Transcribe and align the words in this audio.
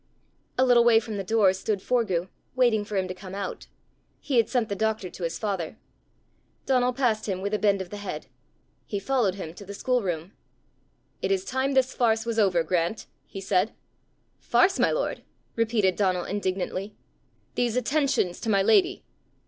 A 0.57 0.65
little 0.65 0.83
way 0.83 0.99
from 0.99 1.17
the 1.17 1.23
door 1.23 1.53
stood 1.53 1.79
Forgue, 1.79 2.27
waiting 2.55 2.83
for 2.83 2.97
him 2.97 3.07
to 3.07 3.13
come 3.13 3.35
out. 3.35 3.67
He 4.19 4.37
had 4.37 4.49
sent 4.49 4.67
the 4.67 4.75
doctor 4.75 5.11
to 5.11 5.21
his 5.23 5.37
father. 5.37 5.77
Donal 6.65 6.91
passed 6.91 7.27
him 7.29 7.39
with 7.39 7.53
a 7.53 7.59
bend 7.59 7.83
of 7.83 7.91
the 7.91 7.97
head. 7.97 8.25
He 8.87 8.97
followed 8.97 9.35
him 9.35 9.53
to 9.53 9.63
the 9.63 9.75
schoolroom. 9.75 10.33
"It 11.21 11.31
is 11.31 11.45
time 11.45 11.75
this 11.75 11.93
farce 11.93 12.25
was 12.25 12.39
over, 12.39 12.63
Grant!" 12.63 13.05
he 13.27 13.39
said. 13.39 13.73
"Farce, 14.39 14.79
my 14.79 14.89
lord!" 14.89 15.21
repeated 15.55 15.97
Donal 15.97 16.25
indignantly. 16.25 16.95
"These 17.53 17.75
attentions 17.75 18.39
to 18.39 18.49
my 18.49 18.63
lady." 18.63 19.03